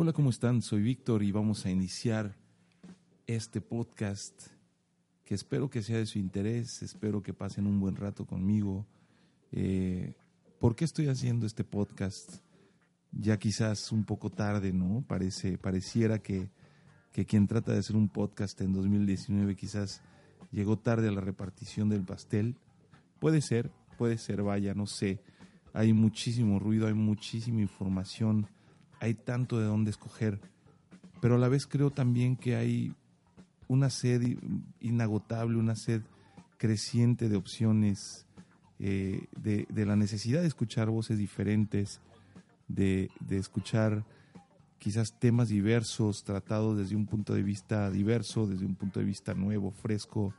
Hola, 0.00 0.12
¿cómo 0.12 0.30
están? 0.30 0.62
Soy 0.62 0.80
Víctor 0.80 1.24
y 1.24 1.32
vamos 1.32 1.66
a 1.66 1.72
iniciar 1.72 2.36
este 3.26 3.60
podcast 3.60 4.46
que 5.24 5.34
espero 5.34 5.70
que 5.70 5.82
sea 5.82 5.96
de 5.96 6.06
su 6.06 6.20
interés, 6.20 6.84
espero 6.84 7.20
que 7.20 7.34
pasen 7.34 7.66
un 7.66 7.80
buen 7.80 7.96
rato 7.96 8.24
conmigo. 8.24 8.86
Eh, 9.50 10.14
¿Por 10.60 10.76
qué 10.76 10.84
estoy 10.84 11.08
haciendo 11.08 11.46
este 11.46 11.64
podcast? 11.64 12.32
Ya 13.10 13.40
quizás 13.40 13.90
un 13.90 14.04
poco 14.04 14.30
tarde, 14.30 14.72
¿no? 14.72 15.04
Parece, 15.04 15.58
pareciera 15.58 16.20
que, 16.20 16.48
que 17.10 17.26
quien 17.26 17.48
trata 17.48 17.72
de 17.72 17.80
hacer 17.80 17.96
un 17.96 18.08
podcast 18.08 18.60
en 18.60 18.72
2019 18.74 19.56
quizás 19.56 20.00
llegó 20.52 20.78
tarde 20.78 21.08
a 21.08 21.10
la 21.10 21.22
repartición 21.22 21.88
del 21.88 22.04
pastel. 22.04 22.54
Puede 23.18 23.40
ser, 23.40 23.72
puede 23.98 24.16
ser, 24.16 24.44
vaya, 24.44 24.74
no 24.74 24.86
sé. 24.86 25.20
Hay 25.72 25.92
muchísimo 25.92 26.60
ruido, 26.60 26.86
hay 26.86 26.94
muchísima 26.94 27.60
información, 27.60 28.46
hay 29.00 29.14
tanto 29.14 29.58
de 29.58 29.66
dónde 29.66 29.90
escoger, 29.90 30.40
pero 31.20 31.36
a 31.36 31.38
la 31.38 31.48
vez 31.48 31.66
creo 31.66 31.90
también 31.90 32.36
que 32.36 32.56
hay 32.56 32.94
una 33.68 33.90
sed 33.90 34.38
inagotable, 34.80 35.58
una 35.58 35.76
sed 35.76 36.02
creciente 36.56 37.28
de 37.28 37.36
opciones, 37.36 38.26
eh, 38.78 39.26
de, 39.36 39.86
la 39.86 39.96
necesidad 39.96 40.40
de 40.40 40.48
escuchar 40.48 40.88
voces 40.88 41.18
diferentes, 41.18 42.00
de, 42.66 43.10
de, 43.20 43.38
escuchar 43.38 44.04
quizás 44.78 45.18
temas 45.18 45.48
diversos, 45.48 46.24
tratados 46.24 46.78
desde 46.78 46.96
un 46.96 47.06
punto 47.06 47.34
de 47.34 47.42
vista 47.42 47.90
diverso, 47.90 48.46
desde 48.46 48.66
un 48.66 48.74
punto 48.74 49.00
de 49.00 49.06
vista 49.06 49.34
nuevo, 49.34 49.70
fresco, 49.70 50.34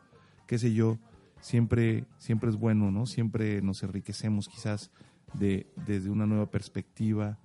qué 0.48 0.58
sé 0.58 0.74
yo, 0.74 0.98
siempre, 1.42 2.06
siempre 2.18 2.50
es 2.50 2.56
bueno, 2.56 2.92
¿no? 2.92 3.06
Siempre 3.06 3.62
nos 3.62 3.84
enriquecemos 3.84 4.48
quizás 4.48 4.92
de, 5.34 5.68
desde 5.86 6.10
una 6.10 6.26
nueva 6.26 6.50
perspectiva 6.50 7.38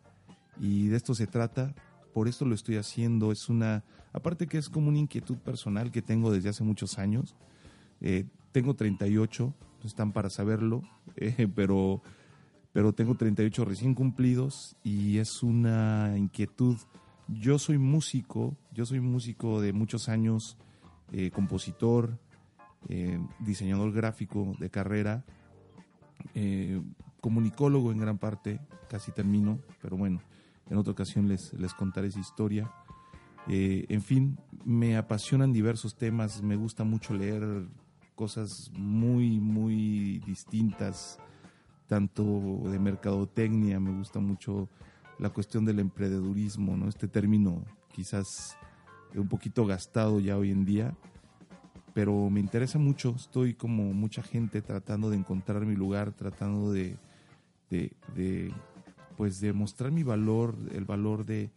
y 0.61 0.89
de 0.89 0.97
esto 0.97 1.15
se 1.15 1.27
trata, 1.27 1.75
por 2.13 2.29
esto 2.29 2.45
lo 2.45 2.55
estoy 2.55 2.77
haciendo, 2.77 3.33
es 3.33 3.49
una, 3.49 3.85
aparte 4.13 4.47
que 4.47 4.59
es 4.59 4.69
como 4.69 4.89
una 4.89 4.99
inquietud 4.99 5.37
personal 5.39 5.91
que 5.91 6.01
tengo 6.01 6.31
desde 6.31 6.49
hace 6.49 6.63
muchos 6.63 6.99
años, 6.99 7.35
eh, 8.01 8.25
tengo 8.53 8.75
38, 8.75 9.53
están 9.83 10.13
para 10.13 10.31
saberlo, 10.31 10.83
eh, 11.17 11.49
pero, 11.55 12.03
pero 12.73 12.93
tengo 12.93 13.17
38 13.17 13.65
recién 13.65 13.95
cumplidos 13.95 14.77
y 14.85 15.19
es 15.19 15.43
una 15.43 16.15
inquietud. 16.17 16.77
Yo 17.27 17.59
soy 17.59 17.79
músico, 17.79 18.57
yo 18.73 18.87
soy 18.87 19.01
músico 19.01 19.61
de 19.61 19.73
muchos 19.73 20.09
años, 20.09 20.57
eh, 21.13 21.31
compositor, 21.31 22.19
diseñador 23.41 23.93
gráfico 23.93 24.55
de 24.59 24.69
carrera, 24.69 25.25
comunicólogo 27.23 27.91
en 27.93 27.99
gran 27.99 28.19
parte, 28.19 28.61
casi 28.91 29.11
termino, 29.11 29.59
pero 29.81 29.97
bueno, 29.97 30.21
en 30.71 30.77
otra 30.77 30.93
ocasión 30.93 31.29
les, 31.29 31.53
les 31.55 31.75
contaré 31.75 32.09
esa 32.09 32.21
historia. 32.21 32.71
Eh, 33.49 33.85
en 33.89 34.03
fin, 34.03 34.39
me 34.65 34.97
apasionan 34.97 35.53
diversos 35.53 35.97
temas, 35.97 36.43
me 36.43 36.57
gusta 36.57 36.85
mucho 36.85 37.15
leer 37.15 37.67
cosas 38.15 38.71
muy, 38.75 39.39
muy 39.39 40.21
distintas, 40.21 41.19
tanto 41.87 42.25
de 42.65 42.79
mercadotecnia, 42.79 43.79
me 43.81 43.93
gusta 43.93 44.21
mucho 44.21 44.69
la 45.19 45.31
cuestión 45.31 45.65
del 45.65 45.81
emprendedurismo, 45.81 46.77
¿no? 46.77 46.89
Este 46.89 47.07
término 47.07 47.65
quizás 47.93 48.57
un 49.15 49.29
poquito 49.29 49.67
gastado 49.67 50.21
ya 50.21 50.39
hoy 50.39 50.51
en 50.51 50.65
día, 50.65 50.95
pero 51.93 52.31
me 52.31 52.41
interesa 52.41 52.79
mucho, 52.79 53.15
estoy 53.17 53.55
como 53.55 53.93
mucha 53.93 54.23
gente 54.23 54.63
tratando 54.63 55.11
de 55.11 55.17
encontrar 55.17 55.67
mi 55.67 55.77
lugar, 55.77 56.13
tratando 56.13 56.73
de, 56.73 56.97
de 57.71 58.53
pues 59.17 59.41
de 59.41 59.53
mostrar 59.53 59.91
mi 59.93 60.03
valor, 60.03 60.57
el 60.73 60.85
valor 60.85 61.25
de, 61.25 61.51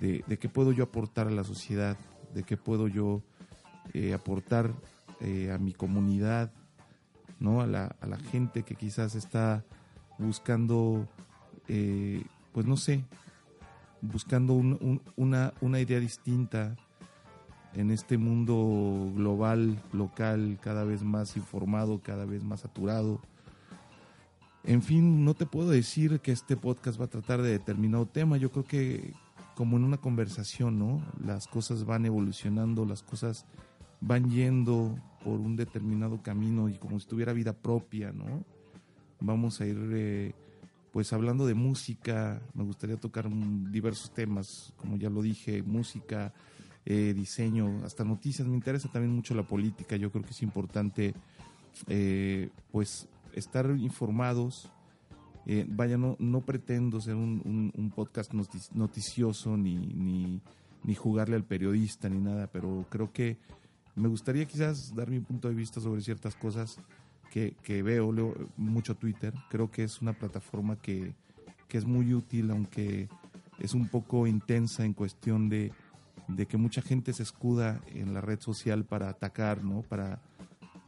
de, 0.00 0.38
qué 0.38 0.48
puedo 0.48 0.72
yo 0.72 0.84
aportar 0.84 1.28
a 1.28 1.30
la 1.30 1.44
sociedad, 1.44 1.96
de 2.34 2.42
qué 2.44 2.56
puedo 2.56 2.88
yo 2.88 3.22
eh, 3.92 4.14
aportar 4.14 4.72
eh, 5.20 5.50
a 5.52 5.58
mi 5.58 5.72
comunidad, 5.72 6.52
¿no? 7.38 7.60
A 7.60 7.66
la, 7.66 7.96
a 8.00 8.06
la, 8.06 8.18
gente 8.18 8.62
que 8.62 8.74
quizás 8.74 9.14
está 9.14 9.64
buscando, 10.18 11.08
eh, 11.68 12.22
pues 12.52 12.66
no 12.66 12.76
sé, 12.76 13.04
buscando 14.00 14.54
una, 15.16 15.52
una 15.60 15.80
idea 15.80 16.00
distinta 16.00 16.76
en 17.74 17.90
este 17.90 18.18
mundo 18.18 19.10
global, 19.16 19.82
local, 19.92 20.58
cada 20.60 20.84
vez 20.84 21.02
más 21.02 21.36
informado, 21.36 22.00
cada 22.00 22.24
vez 22.24 22.44
más 22.44 22.60
saturado 22.60 23.20
en 24.64 24.82
fin, 24.82 25.24
no 25.24 25.34
te 25.34 25.46
puedo 25.46 25.70
decir 25.70 26.20
que 26.20 26.32
este 26.32 26.56
podcast 26.56 27.00
va 27.00 27.04
a 27.04 27.10
tratar 27.10 27.42
de 27.42 27.50
determinado 27.50 28.06
tema. 28.06 28.36
Yo 28.38 28.50
creo 28.50 28.64
que 28.64 29.12
como 29.54 29.76
en 29.76 29.84
una 29.84 29.98
conversación, 29.98 30.78
¿no? 30.78 31.02
Las 31.24 31.46
cosas 31.46 31.84
van 31.84 32.06
evolucionando, 32.06 32.84
las 32.84 33.02
cosas 33.02 33.46
van 34.00 34.30
yendo 34.30 34.98
por 35.22 35.40
un 35.40 35.56
determinado 35.56 36.22
camino 36.22 36.68
y 36.68 36.74
como 36.74 36.98
si 36.98 37.06
tuviera 37.06 37.32
vida 37.32 37.52
propia, 37.52 38.12
¿no? 38.12 38.44
Vamos 39.20 39.60
a 39.60 39.66
ir, 39.66 39.78
eh, 39.92 40.32
pues 40.92 41.12
hablando 41.12 41.46
de 41.46 41.54
música, 41.54 42.42
me 42.54 42.64
gustaría 42.64 42.96
tocar 42.96 43.28
diversos 43.70 44.12
temas, 44.12 44.72
como 44.76 44.96
ya 44.96 45.08
lo 45.08 45.22
dije, 45.22 45.62
música, 45.62 46.32
eh, 46.84 47.14
diseño, 47.14 47.82
hasta 47.84 48.04
noticias. 48.04 48.46
Me 48.46 48.54
interesa 48.54 48.90
también 48.90 49.14
mucho 49.14 49.34
la 49.34 49.44
política. 49.44 49.96
Yo 49.96 50.10
creo 50.10 50.24
que 50.24 50.30
es 50.30 50.42
importante, 50.42 51.14
eh, 51.88 52.50
pues, 52.70 53.08
estar 53.34 53.70
informados. 53.78 54.70
Eh, 55.46 55.66
vaya, 55.68 55.98
no, 55.98 56.16
no 56.18 56.40
pretendo 56.40 57.00
ser 57.00 57.16
un, 57.16 57.70
un, 57.76 57.90
podcast 57.90 58.32
noticioso 58.32 59.56
ni, 59.58 59.76
ni, 59.76 60.40
ni, 60.82 60.94
jugarle 60.94 61.36
al 61.36 61.44
periodista 61.44 62.08
ni 62.08 62.18
nada, 62.18 62.46
pero 62.46 62.86
creo 62.88 63.12
que 63.12 63.36
me 63.94 64.08
gustaría 64.08 64.46
quizás 64.46 64.94
dar 64.94 65.10
mi 65.10 65.20
punto 65.20 65.48
de 65.48 65.54
vista 65.54 65.80
sobre 65.80 66.00
ciertas 66.00 66.34
cosas 66.34 66.78
que, 67.30 67.56
que 67.62 67.82
veo, 67.82 68.10
leo 68.10 68.34
mucho 68.56 68.94
Twitter. 68.94 69.34
Creo 69.50 69.70
que 69.70 69.84
es 69.84 70.00
una 70.00 70.14
plataforma 70.14 70.76
que, 70.76 71.14
que 71.68 71.78
es 71.78 71.84
muy 71.84 72.14
útil, 72.14 72.50
aunque 72.50 73.08
es 73.58 73.74
un 73.74 73.88
poco 73.88 74.26
intensa 74.26 74.84
en 74.84 74.94
cuestión 74.94 75.48
de, 75.48 75.72
de 76.28 76.46
que 76.46 76.56
mucha 76.56 76.82
gente 76.82 77.12
se 77.12 77.22
escuda 77.22 77.80
en 77.86 78.14
la 78.14 78.20
red 78.20 78.40
social 78.40 78.84
para 78.84 79.08
atacar, 79.08 79.62
¿no? 79.62 79.82
Para, 79.82 80.22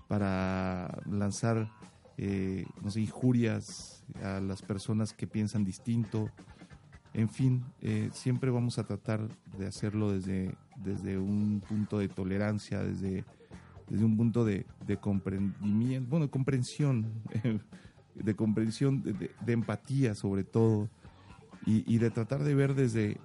para 0.08 1.02
lanzar 1.10 1.70
eh, 2.18 2.66
no 2.82 2.90
sé, 2.90 3.00
injurias 3.00 4.04
a 4.22 4.40
las 4.40 4.62
personas 4.62 5.12
que 5.12 5.26
piensan 5.26 5.64
distinto. 5.64 6.30
En 7.12 7.28
fin, 7.28 7.64
eh, 7.82 8.10
siempre 8.12 8.50
vamos 8.50 8.78
a 8.78 8.84
tratar 8.84 9.28
de 9.58 9.66
hacerlo 9.66 10.12
desde, 10.12 10.54
desde 10.76 11.18
un 11.18 11.62
punto 11.66 11.98
de 11.98 12.08
tolerancia, 12.08 12.82
desde, 12.82 13.24
desde 13.88 14.04
un 14.04 14.16
punto 14.16 14.44
de, 14.44 14.66
de 14.86 14.96
comprendimiento, 14.98 16.08
bueno, 16.08 16.26
de 16.26 16.30
comprensión, 16.30 17.06
de 18.14 18.34
comprensión, 18.34 19.02
de, 19.02 19.52
empatía 19.52 20.14
sobre 20.14 20.44
todo, 20.44 20.88
y, 21.64 21.84
y, 21.92 21.98
de 21.98 22.10
tratar 22.10 22.44
de 22.44 22.54
ver 22.54 22.74
desde, 22.74 23.18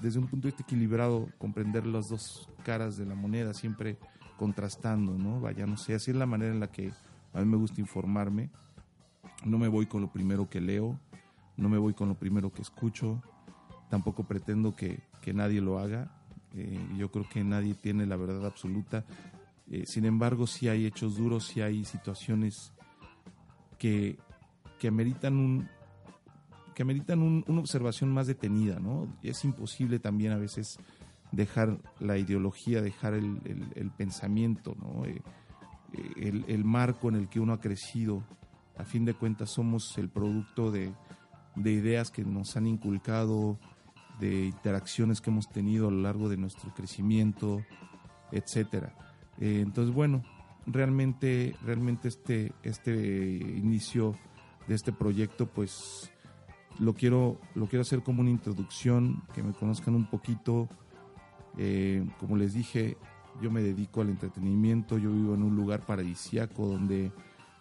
desde 0.00 0.18
un 0.18 0.26
punto 0.26 0.46
de 0.46 0.52
vista 0.52 0.62
equilibrado, 0.62 1.28
comprender 1.38 1.86
las 1.86 2.08
dos 2.08 2.48
caras 2.64 2.96
de 2.96 3.06
la 3.06 3.14
moneda, 3.14 3.54
siempre 3.54 3.98
contrastando, 4.36 5.18
¿no? 5.18 5.40
Vaya, 5.40 5.66
no 5.66 5.76
sé, 5.76 5.94
así 5.94 6.12
es 6.12 6.16
la 6.16 6.26
manera 6.26 6.52
en 6.52 6.60
la 6.60 6.70
que 6.70 6.92
a 7.32 7.40
mí 7.40 7.46
me 7.46 7.56
gusta 7.56 7.80
informarme. 7.80 8.50
No 9.44 9.58
me 9.58 9.68
voy 9.68 9.86
con 9.86 10.00
lo 10.00 10.10
primero 10.12 10.48
que 10.48 10.60
leo, 10.60 10.98
no 11.56 11.68
me 11.68 11.78
voy 11.78 11.94
con 11.94 12.08
lo 12.08 12.14
primero 12.14 12.52
que 12.52 12.62
escucho. 12.62 13.22
Tampoco 13.90 14.24
pretendo 14.24 14.74
que, 14.74 15.02
nadie 15.34 15.60
lo 15.60 15.78
haga. 15.78 16.10
Eh, 16.54 16.80
yo 16.96 17.10
creo 17.10 17.28
que 17.28 17.44
nadie 17.44 17.74
tiene 17.74 18.06
la 18.06 18.16
verdad 18.16 18.46
absoluta. 18.46 19.04
Eh, 19.70 19.84
sin 19.86 20.06
embargo, 20.06 20.46
sí 20.46 20.68
hay 20.68 20.86
hechos 20.86 21.16
duros, 21.16 21.46
sí 21.46 21.60
hay 21.60 21.84
situaciones 21.84 22.72
que, 23.78 24.18
que 24.78 24.88
ameritan 24.88 25.36
un 25.36 25.68
que 26.78 26.82
ameritan 26.82 27.20
una 27.22 27.58
observación 27.58 28.12
más 28.12 28.28
detenida, 28.28 28.78
¿no? 28.78 29.12
Es 29.24 29.44
imposible 29.44 29.98
también 29.98 30.30
a 30.30 30.36
veces 30.36 30.78
dejar 31.32 31.80
la 31.98 32.18
ideología, 32.18 32.80
dejar 32.80 33.14
el, 33.14 33.90
pensamiento, 33.96 34.76
¿no? 34.80 35.04
Eh, 35.04 35.20
el, 35.92 36.64
marco 36.64 37.08
en 37.08 37.16
el 37.16 37.28
que 37.28 37.40
uno 37.40 37.52
ha 37.52 37.60
crecido. 37.60 38.22
A 38.76 38.84
fin 38.84 39.04
de 39.04 39.14
cuentas 39.14 39.50
somos 39.50 39.98
el 39.98 40.08
producto 40.08 40.70
de, 40.70 40.92
ideas 41.56 42.10
que 42.10 42.24
nos 42.24 42.56
han 42.56 42.66
inculcado, 42.66 43.58
de 44.20 44.46
interacciones 44.46 45.20
que 45.20 45.30
hemos 45.30 45.48
tenido 45.48 45.88
a 45.88 45.90
lo 45.90 46.00
largo 46.00 46.28
de 46.28 46.36
nuestro 46.36 46.72
crecimiento, 46.74 47.64
etcétera. 48.32 48.94
Eh, 49.40 49.60
entonces, 49.62 49.94
bueno, 49.94 50.22
realmente, 50.66 51.56
realmente 51.64 52.08
este, 52.08 52.52
este 52.62 52.92
inicio 52.92 54.16
de 54.66 54.74
este 54.74 54.92
proyecto, 54.92 55.46
pues 55.46 56.10
lo 56.78 56.94
quiero, 56.94 57.40
lo 57.54 57.66
quiero 57.66 57.82
hacer 57.82 58.02
como 58.02 58.20
una 58.20 58.30
introducción, 58.30 59.22
que 59.34 59.42
me 59.42 59.52
conozcan 59.52 59.94
un 59.94 60.06
poquito. 60.06 60.68
Eh, 61.56 62.06
como 62.20 62.36
les 62.36 62.54
dije, 62.54 62.96
yo 63.40 63.50
me 63.50 63.62
dedico 63.62 64.00
al 64.00 64.08
entretenimiento, 64.10 64.98
yo 64.98 65.12
vivo 65.12 65.34
en 65.34 65.42
un 65.42 65.56
lugar 65.56 65.86
paradisiaco 65.86 66.66
donde, 66.66 67.12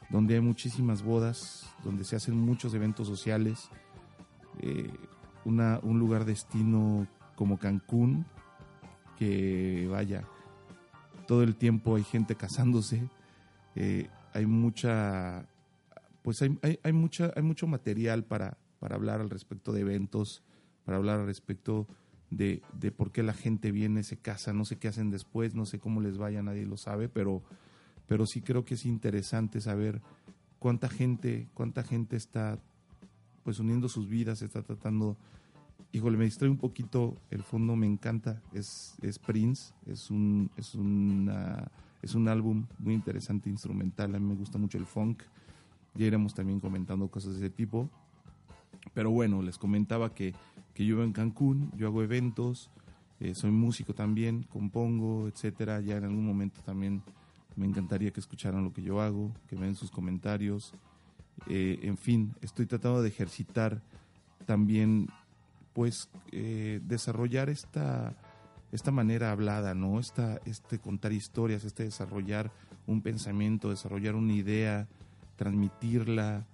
donde 0.09 0.35
hay 0.35 0.41
muchísimas 0.41 1.03
bodas, 1.03 1.67
donde 1.83 2.03
se 2.03 2.15
hacen 2.15 2.35
muchos 2.37 2.73
eventos 2.73 3.07
sociales, 3.07 3.69
eh, 4.59 4.91
una, 5.45 5.79
un 5.83 5.99
lugar 5.99 6.25
destino 6.25 7.07
como 7.35 7.57
Cancún, 7.57 8.25
que 9.17 9.87
vaya, 9.89 10.23
todo 11.27 11.43
el 11.43 11.55
tiempo 11.55 11.95
hay 11.95 12.03
gente 12.03 12.35
casándose, 12.35 13.07
eh, 13.75 14.09
hay 14.33 14.45
mucha, 14.45 15.45
pues 16.23 16.41
hay, 16.41 16.57
hay, 16.83 16.93
mucha, 16.93 17.31
hay 17.35 17.43
mucho 17.43 17.67
material 17.67 18.23
para, 18.23 18.57
para 18.79 18.95
hablar 18.95 19.21
al 19.21 19.29
respecto 19.29 19.71
de 19.71 19.81
eventos, 19.81 20.43
para 20.85 20.97
hablar 20.97 21.19
al 21.19 21.25
respecto 21.25 21.87
de, 22.29 22.61
de 22.73 22.91
por 22.91 23.11
qué 23.11 23.23
la 23.23 23.33
gente 23.33 23.71
viene, 23.71 24.03
se 24.03 24.17
casa, 24.17 24.53
no 24.53 24.65
sé 24.65 24.77
qué 24.77 24.87
hacen 24.87 25.11
después, 25.11 25.55
no 25.55 25.65
sé 25.65 25.79
cómo 25.79 26.01
les 26.01 26.17
vaya, 26.17 26.41
nadie 26.41 26.65
lo 26.65 26.77
sabe, 26.77 27.09
pero, 27.09 27.43
pero 28.07 28.25
sí 28.25 28.41
creo 28.41 28.65
que 28.65 28.75
es 28.75 28.85
interesante 28.85 29.61
saber 29.61 30.01
cuánta 30.59 30.89
gente, 30.89 31.47
cuánta 31.53 31.83
gente 31.83 32.15
está 32.15 32.59
pues 33.43 33.59
uniendo 33.59 33.87
sus 33.87 34.09
vidas, 34.09 34.41
está 34.41 34.61
tratando. 34.61 35.15
Híjole, 35.93 36.17
me 36.17 36.25
distrae 36.25 36.49
un 36.49 36.57
poquito, 36.57 37.15
el 37.31 37.43
fondo 37.43 37.77
me 37.77 37.87
encanta, 37.87 38.41
es, 38.51 38.97
es 39.01 39.17
Prince, 39.19 39.73
es 39.85 40.11
un, 40.11 40.51
es, 40.57 40.75
una, 40.75 41.71
es 42.01 42.13
un 42.13 42.27
álbum 42.27 42.65
muy 42.77 42.93
interesante, 42.93 43.49
instrumental, 43.49 44.13
a 44.13 44.19
mí 44.19 44.25
me 44.25 44.35
gusta 44.35 44.57
mucho 44.57 44.77
el 44.77 44.85
funk, 44.85 45.23
ya 45.95 46.05
iremos 46.05 46.33
también 46.33 46.59
comentando 46.59 47.07
cosas 47.07 47.39
de 47.39 47.45
ese 47.45 47.49
tipo, 47.49 47.89
pero 48.93 49.11
bueno, 49.11 49.41
les 49.41 49.57
comentaba 49.57 50.13
que, 50.13 50.33
que 50.77 50.85
yo 50.85 50.97
vivo 50.97 51.03
en 51.05 51.11
Cancún, 51.11 51.71
yo 51.75 51.87
hago 51.87 52.03
eventos, 52.03 52.69
eh, 53.19 53.33
soy 53.33 53.49
músico 53.49 53.95
también, 53.95 54.43
compongo, 54.43 55.27
etcétera, 55.27 55.81
ya 55.81 55.97
en 55.97 56.03
algún 56.03 56.23
momento 56.23 56.61
también 56.61 57.01
me 57.55 57.65
encantaría 57.65 58.11
que 58.11 58.19
escucharan 58.19 58.63
lo 58.63 58.71
que 58.71 58.83
yo 58.83 59.01
hago, 59.01 59.33
que 59.47 59.55
ven 59.55 59.73
sus 59.73 59.89
comentarios, 59.89 60.75
eh, 61.47 61.79
en 61.81 61.97
fin, 61.97 62.35
estoy 62.41 62.67
tratando 62.67 63.01
de 63.01 63.09
ejercitar 63.09 63.81
también 64.45 65.07
pues 65.73 66.09
eh, 66.31 66.79
desarrollar 66.83 67.49
esta, 67.49 68.15
esta 68.71 68.91
manera 68.91 69.31
hablada, 69.31 69.73
¿no? 69.73 69.99
Esta, 69.99 70.39
este 70.45 70.77
contar 70.77 71.11
historias, 71.11 71.63
este 71.63 71.85
desarrollar 71.85 72.51
un 72.85 73.01
pensamiento, 73.01 73.71
desarrollar 73.71 74.13
una 74.13 74.33
idea, 74.33 74.87
transmitirla. 75.37 76.45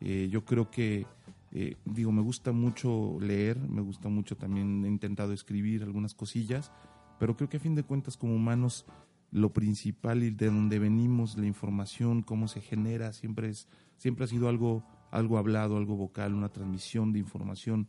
Eh, 0.00 0.28
yo 0.30 0.44
creo 0.44 0.70
que, 0.70 1.04
eh, 1.52 1.76
digo, 1.84 2.12
me 2.12 2.22
gusta 2.22 2.52
mucho 2.52 3.18
leer, 3.20 3.58
me 3.58 3.82
gusta 3.82 4.08
mucho 4.08 4.36
también, 4.36 4.84
he 4.84 4.88
intentado 4.88 5.32
escribir 5.32 5.82
algunas 5.82 6.14
cosillas, 6.14 6.72
pero 7.18 7.36
creo 7.36 7.48
que 7.48 7.58
a 7.58 7.60
fin 7.60 7.74
de 7.74 7.82
cuentas 7.82 8.16
como 8.16 8.34
humanos 8.34 8.86
lo 9.30 9.52
principal 9.52 10.22
y 10.22 10.30
de 10.30 10.46
donde 10.46 10.78
venimos, 10.78 11.36
la 11.38 11.46
información, 11.46 12.22
cómo 12.22 12.48
se 12.48 12.60
genera, 12.60 13.12
siempre, 13.12 13.48
es, 13.48 13.68
siempre 13.96 14.24
ha 14.24 14.28
sido 14.28 14.48
algo, 14.48 14.84
algo 15.10 15.38
hablado, 15.38 15.76
algo 15.76 15.96
vocal, 15.96 16.34
una 16.34 16.50
transmisión 16.50 17.12
de 17.12 17.18
información 17.18 17.88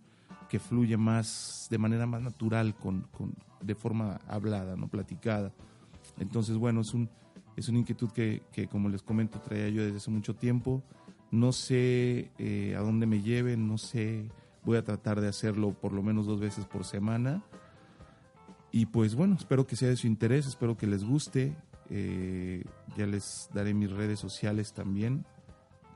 que 0.50 0.60
fluye 0.60 0.98
más, 0.98 1.68
de 1.69 1.77
manera 1.77 2.06
más 2.06 2.21
natural, 2.21 2.75
con, 2.75 3.07
de 3.62 3.75
forma 3.75 4.19
hablada, 4.27 4.75
no 4.75 4.88
platicada. 4.88 5.51
Entonces, 6.18 6.57
bueno, 6.57 6.81
es, 6.81 6.94
un, 6.94 7.10
es 7.56 7.69
una 7.69 7.80
inquietud 7.80 8.12
que, 8.12 8.42
como 8.69 8.88
les 8.88 9.01
comento, 9.01 9.39
traía 9.39 9.69
yo 9.69 9.83
desde 9.83 9.98
hace 9.98 10.12
mucho 10.12 10.36
tiempo. 10.36 10.83
No 11.33 11.51
sé 11.51 12.30
eh, 12.38 12.75
a 12.77 12.81
dónde 12.81 13.07
me 13.07 13.24
lleven, 13.24 13.68
no 13.68 13.80
sé, 13.80 14.30
voy 14.63 14.77
a 14.77 14.83
tratar 14.83 15.19
de 15.19 15.27
hacerlo 15.27 15.71
por 15.71 15.91
lo 15.91 16.03
menos 16.03 16.27
dos 16.27 16.39
veces 16.39 16.65
por 16.65 16.85
semana. 16.85 17.44
Y 18.71 18.85
pues 18.85 19.15
bueno, 19.15 19.33
espero 19.33 19.65
que 19.65 19.75
sea 19.75 19.89
de 19.89 19.95
su 19.95 20.06
interés, 20.06 20.45
espero 20.45 20.77
que 20.77 20.85
les 20.85 21.03
guste. 21.03 21.56
Eh, 21.89 22.63
ya 22.95 23.07
les 23.07 23.50
daré 23.51 23.74
mis 23.74 23.89
redes 23.89 24.19
sociales 24.19 24.74
también. 24.74 25.25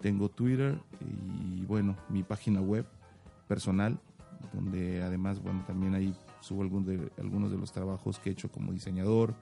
Tengo 0.02 0.28
Twitter 0.28 0.82
y 1.00 1.64
bueno, 1.66 1.96
mi 2.10 2.24
página 2.24 2.60
web 2.60 2.88
personal 3.48 4.00
donde 4.56 5.04
además, 5.04 5.40
bueno, 5.44 5.64
también 5.68 5.94
ahí 5.94 6.16
subo 6.40 6.64
algunos 6.64 6.88
de, 6.88 7.12
algunos 7.20 7.52
de 7.52 7.58
los 7.60 7.72
trabajos 7.72 8.18
que 8.18 8.30
he 8.30 8.34
hecho 8.34 8.50
como 8.50 8.74
diseñador 8.74 9.36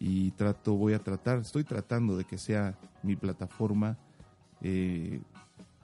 y 0.00 0.32
trato, 0.32 0.74
voy 0.74 0.94
a 0.94 0.98
tratar, 0.98 1.38
estoy 1.38 1.62
tratando 1.62 2.16
de 2.16 2.24
que 2.24 2.38
sea 2.38 2.76
mi 3.04 3.14
plataforma 3.14 3.98
eh, 4.62 5.20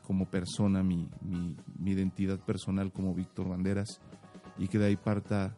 como 0.07 0.27
persona, 0.27 0.83
mi, 0.83 1.09
mi, 1.21 1.91
identidad 1.91 2.39
personal 2.39 2.93
como 2.93 3.15
Víctor 3.15 3.49
Banderas 3.49 4.01
y 4.57 4.69
que 4.69 4.79
de 4.79 4.87
ahí 4.87 4.97
parta 4.97 5.55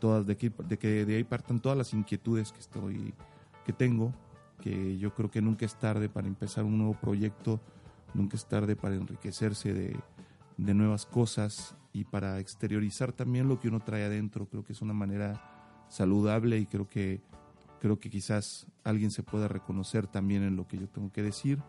todas, 0.00 0.26
de 0.26 0.36
que, 0.36 0.50
de 0.50 0.78
que 0.78 1.04
de 1.04 1.16
ahí 1.16 1.24
partan 1.24 1.60
todas 1.60 1.76
las 1.76 1.92
inquietudes 1.92 2.52
que 2.52 2.60
estoy, 2.60 3.14
que 3.64 3.72
tengo, 3.72 4.12
que 4.62 4.96
yo 4.96 5.12
creo 5.12 5.30
que 5.30 5.42
nunca 5.42 5.66
es 5.66 5.78
tarde 5.78 6.08
para 6.08 6.26
empezar 6.26 6.64
un 6.64 6.78
nuevo 6.78 6.94
proyecto, 6.94 7.60
nunca 8.14 8.36
es 8.36 8.46
tarde 8.46 8.76
para 8.76 8.94
enriquecerse 8.94 9.74
de, 9.74 9.96
de 10.56 10.74
nuevas 10.74 11.04
cosas 11.04 11.76
y 11.92 12.04
para 12.04 12.38
exteriorizar 12.40 13.12
también 13.12 13.48
lo 13.48 13.60
que 13.60 13.68
uno 13.68 13.80
trae 13.80 14.04
adentro. 14.04 14.46
Creo 14.46 14.64
que 14.64 14.72
es 14.72 14.82
una 14.82 14.94
manera 14.94 15.86
saludable 15.88 16.58
y 16.58 16.66
creo 16.66 16.88
que, 16.88 17.20
creo 17.80 17.98
que 18.00 18.10
quizás 18.10 18.66
alguien 18.82 19.10
se 19.10 19.22
pueda 19.22 19.48
reconocer 19.48 20.06
también 20.06 20.42
en 20.42 20.56
lo 20.56 20.66
que 20.66 20.78
yo 20.78 20.88
tengo 20.88 21.12
que 21.12 21.22
decir, 21.22 21.62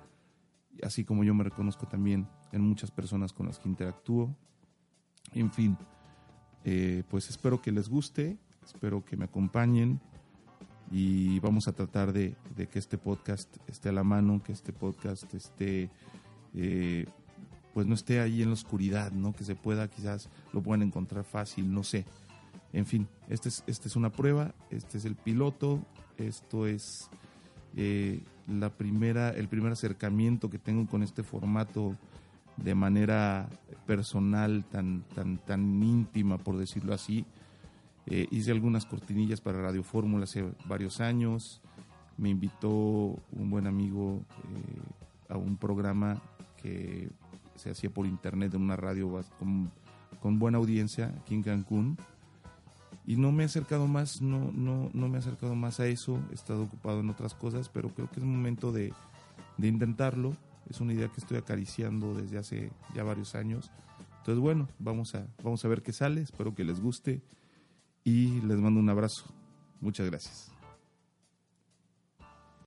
así 0.84 1.04
como 1.04 1.24
yo 1.24 1.34
me 1.34 1.44
reconozco 1.44 1.88
también 1.88 2.28
en 2.52 2.62
muchas 2.62 2.92
personas 2.92 3.34
con 3.34 3.48
las 3.48 3.60
que 3.60 3.70
interactúo. 3.70 4.36
En 5.34 5.52
fin, 5.52 5.78
eh, 6.64 7.04
pues 7.10 7.30
espero 7.30 7.62
que 7.62 7.72
les 7.72 7.90
guste, 7.90 8.38
espero 8.64 9.04
que 9.04 9.18
me 9.18 9.26
acompañen 9.26 10.00
y 10.92 11.40
vamos 11.40 11.68
a 11.68 11.74
tratar 11.74 12.14
de, 12.14 12.36
que 12.72 12.80
este 12.80 12.98
podcast 12.98 13.56
esté 13.68 13.90
a 13.90 13.94
la 13.94 14.04
mano, 14.04 14.42
que 14.44 14.52
este 14.52 14.74
podcast 14.74 15.34
esté... 15.34 15.90
Eh, 16.54 17.06
pues 17.74 17.88
no 17.88 17.94
esté 17.94 18.22
ahí 18.22 18.42
en 18.42 18.48
la 18.48 18.54
oscuridad, 18.54 19.12
¿no? 19.12 19.34
Que 19.34 19.44
se 19.44 19.54
pueda, 19.54 19.90
quizás 19.90 20.30
lo 20.54 20.64
puedan 20.64 20.82
encontrar 20.82 21.26
fácil, 21.26 21.74
no 21.74 21.84
sé. 21.84 22.06
En 22.72 22.86
fin, 22.86 23.06
esta 23.28 23.50
es, 23.50 23.66
este 23.68 23.90
es 23.90 23.98
una 23.98 24.12
prueba, 24.12 24.56
este 24.70 24.98
es 24.98 25.04
el 25.04 25.16
piloto, 25.16 25.86
esto 26.18 26.68
es 26.68 27.10
eh, 27.76 28.22
la 28.48 28.70
primera, 28.70 29.30
el 29.30 29.48
primer 29.48 29.72
acercamiento 29.72 30.50
que 30.50 30.60
tengo 30.60 30.88
con 30.88 31.04
este 31.04 31.24
formato 31.24 31.96
de 32.58 32.76
manera 32.76 33.50
personal, 33.86 34.64
tan, 34.66 35.04
tan, 35.14 35.38
tan 35.40 35.84
íntima, 35.84 36.38
por 36.38 36.58
decirlo 36.58 36.94
así. 36.94 37.26
Eh, 38.08 38.28
hice 38.32 38.52
algunas 38.52 38.86
cortinillas 38.86 39.42
para 39.42 39.62
Radio 39.62 39.84
Fórmula 39.84 40.26
hace 40.26 40.46
varios 40.66 41.02
años. 41.02 41.62
Me 42.18 42.30
invitó 42.30 42.70
un 42.70 43.50
buen 43.50 43.68
amigo 43.68 44.22
eh, 44.44 45.34
a 45.34 45.38
un 45.38 45.58
programa 45.58 46.22
que 46.62 47.10
se 47.56 47.72
hacía 47.72 47.90
por 47.90 48.06
internet 48.06 48.54
en 48.54 48.62
una 48.62 48.76
radio 48.76 49.22
con, 49.40 49.72
con, 50.22 50.40
buena 50.40 50.58
audiencia 50.58 51.14
aquí 51.22 51.36
en 51.36 51.44
Cancún. 51.44 51.98
Y 53.08 53.18
no 53.18 53.32
me 53.32 53.44
he 53.44 53.46
acercado 53.46 53.88
más, 53.88 54.22
no, 54.22 54.52
no, 54.52 54.90
no 54.94 55.08
me 55.08 55.18
he 55.18 55.20
acercado 55.20 55.56
más 55.56 55.80
a 55.80 55.88
eso, 55.88 56.20
he 56.32 56.34
estado 56.34 56.64
ocupado 56.64 57.02
en 57.02 57.10
otras 57.10 57.36
cosas, 57.36 57.70
pero 57.70 57.90
creo 57.90 58.10
que 58.10 58.20
es 58.20 58.26
momento 58.26 58.72
de, 58.72 58.94
de 59.58 59.68
intentarlo. 59.68 60.36
Es 60.70 60.82
una 60.82 60.94
idea 60.94 61.10
que 61.10 61.20
estoy 61.20 61.38
acariciando 61.38 62.16
desde 62.16 62.40
hace 62.40 62.72
ya 62.96 63.04
varios 63.04 63.36
años. 63.36 63.72
Entonces, 64.20 64.42
bueno, 64.42 64.68
vamos 64.80 65.14
a, 65.14 65.28
vamos 65.44 65.64
a 65.64 65.68
ver 65.68 65.84
qué 65.84 65.94
sale, 65.94 66.22
espero 66.22 66.56
que 66.56 66.64
les 66.64 66.80
guste 66.80 67.22
y 68.04 68.42
les 68.42 68.58
mando 68.58 68.80
un 68.80 68.90
abrazo. 68.90 69.26
Muchas 69.82 70.08
gracias. 70.08 70.55